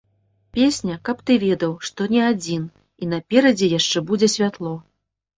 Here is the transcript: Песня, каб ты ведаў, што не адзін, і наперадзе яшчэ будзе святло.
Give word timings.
Песня, 0.57 0.93
каб 1.09 1.19
ты 1.29 1.35
ведаў, 1.43 1.75
што 1.89 2.07
не 2.13 2.21
адзін, 2.29 2.63
і 3.01 3.09
наперадзе 3.11 3.67
яшчэ 3.75 4.03
будзе 4.09 4.31
святло. 4.37 4.73